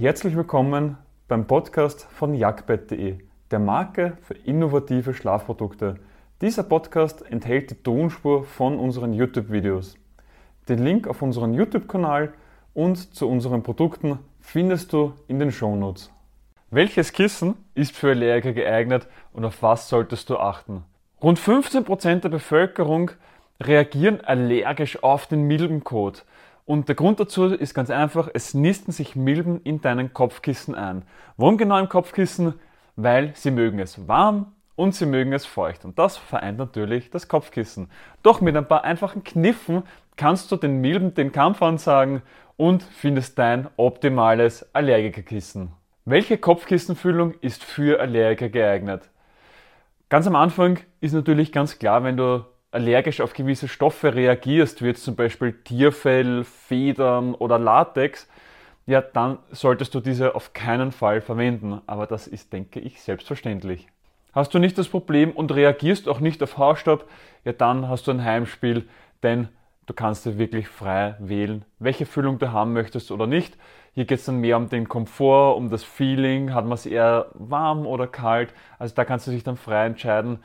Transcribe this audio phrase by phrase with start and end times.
[0.00, 0.96] Herzlich willkommen
[1.26, 3.18] beim Podcast von jagdbett.de,
[3.50, 5.96] der Marke für innovative Schlafprodukte.
[6.40, 9.96] Dieser Podcast enthält die Tonspur von unseren YouTube-Videos.
[10.68, 12.32] Den Link auf unseren YouTube-Kanal
[12.74, 16.12] und zu unseren Produkten findest du in den Shownotes.
[16.70, 20.84] Welches Kissen ist für Allergiker geeignet und auf was solltest du achten?
[21.20, 23.10] Rund 15% der Bevölkerung
[23.60, 26.24] reagieren allergisch auf den Milbenkot.
[26.68, 31.02] Und der Grund dazu ist ganz einfach, es nisten sich Milben in deinen Kopfkissen ein.
[31.38, 32.52] Warum genau im Kopfkissen?
[32.94, 35.86] Weil sie mögen es warm und sie mögen es feucht.
[35.86, 37.88] Und das vereint natürlich das Kopfkissen.
[38.22, 39.82] Doch mit ein paar einfachen Kniffen
[40.16, 42.20] kannst du den Milben den Kampf ansagen
[42.58, 45.72] und findest dein optimales Allergikerkissen.
[46.04, 49.08] Welche Kopfkissenfüllung ist für Allergiker geeignet?
[50.10, 54.88] Ganz am Anfang ist natürlich ganz klar, wenn du allergisch auf gewisse Stoffe reagierst, wie
[54.88, 58.28] jetzt zum Beispiel Tierfell, Federn oder Latex,
[58.86, 61.80] ja, dann solltest du diese auf keinen Fall verwenden.
[61.86, 63.86] Aber das ist, denke ich, selbstverständlich.
[64.32, 67.08] Hast du nicht das Problem und reagierst auch nicht auf Haarstaub,
[67.44, 68.88] ja, dann hast du ein Heimspiel,
[69.22, 69.48] denn
[69.86, 73.56] du kannst dir wirklich frei wählen, welche Füllung du haben möchtest oder nicht.
[73.94, 77.26] Hier geht es dann mehr um den Komfort, um das Feeling, hat man es eher
[77.34, 78.52] warm oder kalt.
[78.78, 80.38] Also da kannst du dich dann frei entscheiden.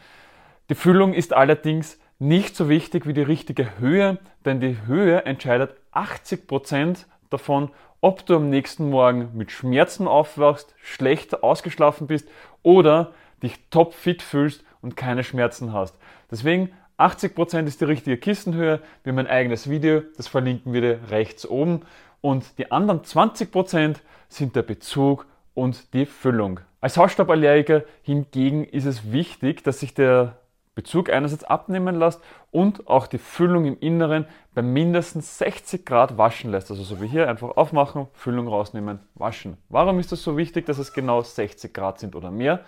[0.70, 5.76] Die Füllung ist allerdings nicht so wichtig wie die richtige Höhe, denn die Höhe entscheidet
[5.94, 12.28] 80% davon, ob du am nächsten Morgen mit Schmerzen aufwachst, schlecht ausgeschlafen bist
[12.62, 15.98] oder dich topfit fühlst und keine Schmerzen hast.
[16.30, 18.82] Deswegen 80% ist die richtige Kissenhöhe.
[19.04, 21.82] Wir haben ein eigenes Video, das verlinken wir dir rechts oben.
[22.22, 23.98] Und die anderen 20%
[24.30, 26.60] sind der Bezug und die Füllung.
[26.82, 30.38] Als Hausstauballergiker hingegen ist es wichtig, dass sich der
[30.76, 32.22] Bezug einerseits abnehmen lässt
[32.52, 36.72] und auch die Füllung im Inneren bei mindestens 60 Grad waschen lässt.
[36.72, 39.58] Also so wie hier einfach aufmachen, Füllung rausnehmen, waschen.
[39.70, 42.62] Warum ist das so wichtig, dass es genau 60 Grad sind oder mehr?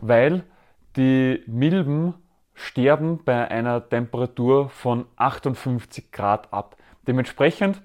[0.00, 0.44] Weil
[0.96, 2.14] die Milben
[2.54, 6.76] sterben bei einer Temperatur von 58 Grad ab.
[7.06, 7.82] Dementsprechend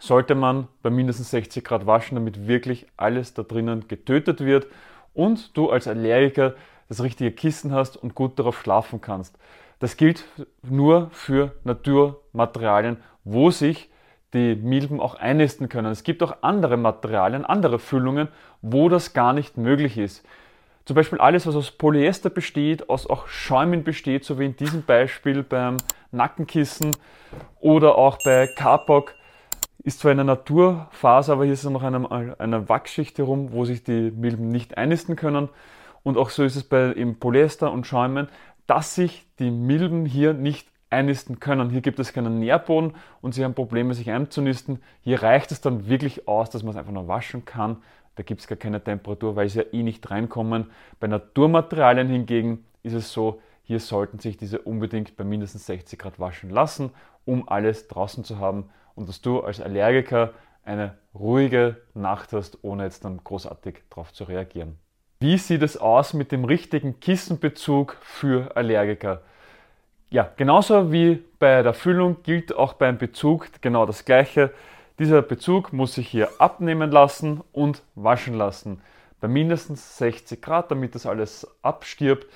[0.00, 4.66] sollte man bei mindestens 60 Grad waschen, damit wirklich alles da drinnen getötet wird
[5.12, 6.54] und du als Allergiker
[6.88, 9.38] das richtige Kissen hast und gut darauf schlafen kannst.
[9.78, 10.24] Das gilt
[10.62, 13.90] nur für Naturmaterialien, wo sich
[14.32, 15.92] die Milben auch einnisten können.
[15.92, 18.28] Es gibt auch andere Materialien, andere Füllungen,
[18.62, 20.24] wo das gar nicht möglich ist.
[20.84, 24.82] Zum Beispiel alles, was aus Polyester besteht, aus auch Schäumen besteht, so wie in diesem
[24.82, 25.78] Beispiel beim
[26.12, 26.90] Nackenkissen
[27.60, 29.14] oder auch bei Kapok,
[29.82, 34.10] ist zwar eine Naturfaser, aber hier ist noch eine, eine Wachsschicht herum, wo sich die
[34.10, 35.48] Milben nicht einnisten können.
[36.04, 38.28] Und auch so ist es bei im Polyester und Schäumen,
[38.68, 41.70] dass sich die Milben hier nicht einnisten können.
[41.70, 44.80] Hier gibt es keinen Nährboden und sie haben Probleme, sich einzunisten.
[45.00, 47.78] Hier reicht es dann wirklich aus, dass man es einfach nur waschen kann.
[48.14, 50.70] Da gibt es gar keine Temperatur, weil sie ja eh nicht reinkommen.
[51.00, 56.20] Bei Naturmaterialien hingegen ist es so, hier sollten sich diese unbedingt bei mindestens 60 Grad
[56.20, 56.90] waschen lassen,
[57.24, 62.84] um alles draußen zu haben und dass du als Allergiker eine ruhige Nacht hast, ohne
[62.84, 64.78] jetzt dann großartig darauf zu reagieren.
[65.20, 69.22] Wie sieht es aus mit dem richtigen Kissenbezug für Allergiker?
[70.10, 74.52] Ja, genauso wie bei der Füllung gilt auch beim Bezug genau das gleiche.
[74.98, 78.80] Dieser Bezug muss sich hier abnehmen lassen und waschen lassen.
[79.20, 82.26] Bei mindestens 60 Grad, damit das alles abstirbt.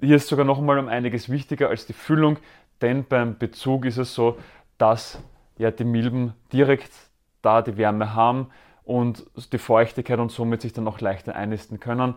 [0.00, 2.38] Hier ist sogar noch einmal um einiges wichtiger als die Füllung,
[2.80, 4.38] denn beim Bezug ist es so,
[4.78, 5.18] dass
[5.58, 6.92] ja die Milben direkt
[7.40, 8.50] da die Wärme haben
[8.84, 12.14] und die Feuchtigkeit und somit sich dann auch leichter einnisten können.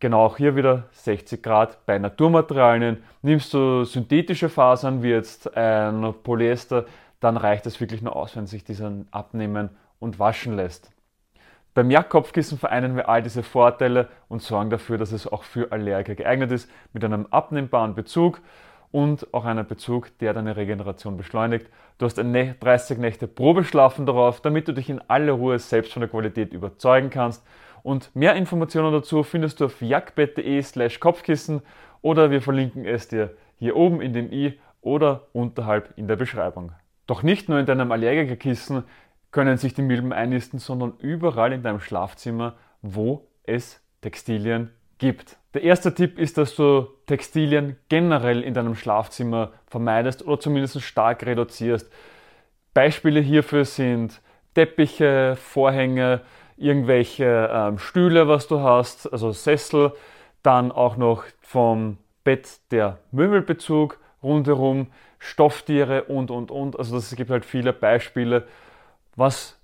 [0.00, 3.02] Genau auch hier wieder 60 Grad bei Naturmaterialien.
[3.22, 6.84] Nimmst du synthetische Fasern wie jetzt ein Polyester,
[7.20, 10.90] dann reicht es wirklich nur aus, wenn sich dieser abnehmen und waschen lässt.
[11.72, 16.14] Beim Jagdkopfkissen vereinen wir all diese Vorteile und sorgen dafür, dass es auch für Allergiker
[16.14, 18.40] geeignet ist, mit einem abnehmbaren Bezug
[18.94, 21.66] und auch einen Bezug, der deine Regeneration beschleunigt.
[21.98, 25.98] Du hast eine 30 Nächte Probeschlafen darauf, damit du dich in aller Ruhe selbst von
[25.98, 27.44] der Qualität überzeugen kannst.
[27.82, 31.62] Und mehr Informationen dazu findest du auf jagdbett.de slash Kopfkissen
[32.02, 36.70] oder wir verlinken es dir hier oben in dem i oder unterhalb in der Beschreibung.
[37.08, 38.84] Doch nicht nur in deinem Allergikerkissen
[39.32, 45.36] können sich die Milben einnisten, sondern überall in deinem Schlafzimmer, wo es Textilien gibt.
[45.54, 51.24] Der erste Tipp ist, dass du Textilien generell in deinem Schlafzimmer vermeidest oder zumindest stark
[51.24, 51.90] reduzierst.
[52.74, 54.20] Beispiele hierfür sind
[54.54, 56.22] Teppiche, Vorhänge,
[56.56, 59.92] irgendwelche ähm, Stühle, was du hast, also Sessel,
[60.42, 64.88] dann auch noch vom Bett der Möbelbezug rundherum,
[65.20, 66.76] Stofftiere und und und.
[66.78, 68.48] Also es gibt halt viele Beispiele,
[69.14, 69.60] was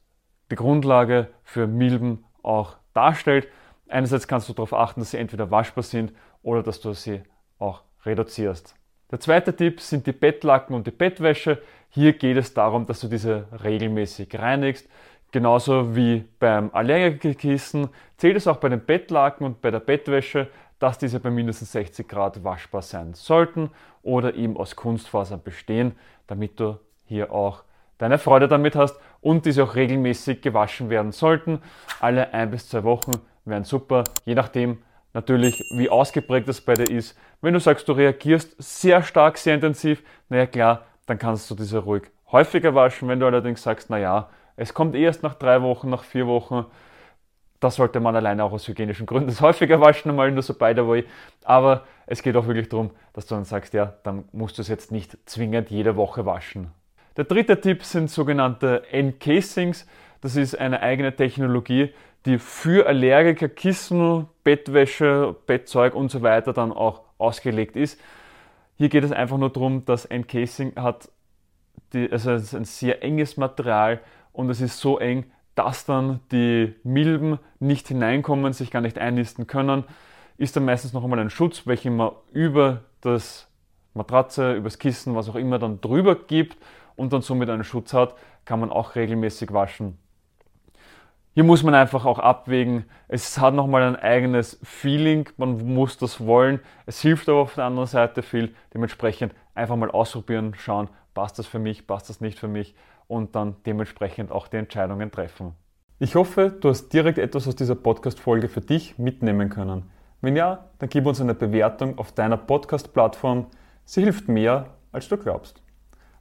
[0.50, 3.48] die Grundlage für Milben auch darstellt.
[3.90, 7.22] Einerseits kannst du darauf achten, dass sie entweder waschbar sind oder dass du sie
[7.58, 8.74] auch reduzierst.
[9.10, 11.60] Der zweite Tipp sind die Bettlaken und die Bettwäsche.
[11.88, 14.88] Hier geht es darum, dass du diese regelmäßig reinigst.
[15.32, 20.48] Genauso wie beim Allergikerkissen zählt es auch bei den Bettlaken und bei der Bettwäsche,
[20.78, 23.70] dass diese bei mindestens 60 Grad waschbar sein sollten
[24.02, 25.96] oder eben aus Kunstfasern bestehen,
[26.26, 27.64] damit du hier auch
[27.98, 31.60] deine Freude damit hast und diese auch regelmäßig gewaschen werden sollten.
[32.00, 33.12] Alle ein bis zwei Wochen
[33.50, 34.78] wären super, je nachdem
[35.12, 37.18] natürlich, wie ausgeprägt das bei dir ist.
[37.42, 41.78] Wenn du sagst, du reagierst sehr stark, sehr intensiv, naja klar, dann kannst du diese
[41.78, 43.08] ruhig häufiger waschen.
[43.08, 46.66] Wenn du allerdings sagst, naja, es kommt erst nach drei Wochen, nach vier Wochen,
[47.60, 50.72] da sollte man alleine auch aus hygienischen Gründen das häufiger waschen, mal nur so by
[50.74, 51.04] the way.
[51.44, 54.68] Aber es geht auch wirklich darum, dass du dann sagst, ja, dann musst du es
[54.68, 56.72] jetzt nicht zwingend jede Woche waschen.
[57.16, 59.86] Der dritte Tipp sind sogenannte Encasings.
[60.20, 61.92] Das ist eine eigene Technologie,
[62.26, 68.00] die für Allergiker Kissen, Bettwäsche, Bettzeug und so weiter dann auch ausgelegt ist.
[68.76, 71.10] Hier geht es einfach nur darum, dass Encasing hat,
[71.92, 74.00] die, also es ist ein sehr enges Material
[74.32, 79.46] und es ist so eng, dass dann die Milben nicht hineinkommen, sich gar nicht einnisten
[79.46, 79.84] können,
[80.38, 83.48] ist dann meistens noch einmal ein Schutz, welchen man über das
[83.92, 86.56] Matratze, über das Kissen, was auch immer dann drüber gibt
[86.96, 88.14] und dann somit einen Schutz hat,
[88.44, 89.98] kann man auch regelmäßig waschen.
[91.32, 92.84] Hier muss man einfach auch abwägen.
[93.06, 96.58] Es hat nochmal ein eigenes Feeling, man muss das wollen.
[96.86, 98.54] Es hilft aber auf der anderen Seite viel.
[98.74, 102.74] Dementsprechend einfach mal ausprobieren, schauen, passt das für mich, passt das nicht für mich
[103.06, 105.54] und dann dementsprechend auch die Entscheidungen treffen.
[106.00, 109.90] Ich hoffe, du hast direkt etwas aus dieser Podcast-Folge für dich mitnehmen können.
[110.22, 113.46] Wenn ja, dann gib uns eine Bewertung auf deiner Podcast-Plattform.
[113.84, 115.62] Sie hilft mehr, als du glaubst.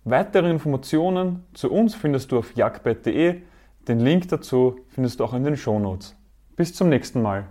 [0.04, 3.42] Weitere Informationen zu uns findest du auf jagdbett.de.
[3.88, 6.16] Den Link dazu findest du auch in den Shownotes.
[6.56, 7.48] Bis zum nächsten Mal.